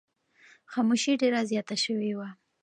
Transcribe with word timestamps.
خاموشي 0.71 1.13
ډېره 1.21 1.41
زیاته 1.49 1.75
شوې 1.83 2.11
وه. 2.17 2.29